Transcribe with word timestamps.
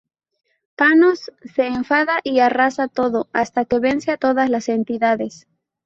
Thanos 0.77 1.31
se 1.53 1.67
enfada 1.67 2.21
y 2.23 2.39
arrasa 2.39 2.87
todo, 2.87 3.29
hasta 3.33 3.65
que 3.65 3.77
vence 3.77 4.09
a 4.09 4.17
todas 4.17 4.49
la 4.49 4.59
entidades. 4.65 5.45